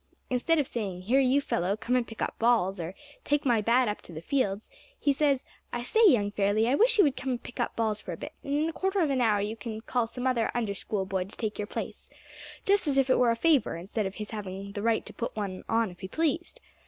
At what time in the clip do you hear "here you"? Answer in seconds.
1.03-1.39